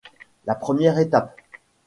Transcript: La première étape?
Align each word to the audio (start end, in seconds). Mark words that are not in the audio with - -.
La 0.47 0.55
première 0.55 0.97
étape? 0.97 1.37